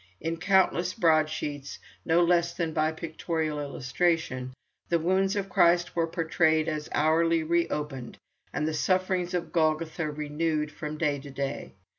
In 0.19 0.37
countless 0.37 0.95
broadsheets, 0.95 1.77
no 2.05 2.23
less 2.23 2.55
than 2.55 2.73
by 2.73 2.91
pictorial 2.91 3.59
illustration, 3.59 4.51
the 4.89 4.97
wounds 4.97 5.35
of 5.35 5.47
Christ 5.47 5.95
were 5.95 6.07
portrayed 6.07 6.67
as 6.67 6.89
hourly 6.91 7.43
re 7.43 7.67
opened, 7.67 8.17
and 8.51 8.67
the 8.67 8.73
sufferings 8.73 9.35
of 9.35 9.51
Golgotha 9.51 10.09
renewed 10.09 10.71
from 10.71 10.97
day 10.97 11.19
to 11.19 11.29
day. 11.29 11.73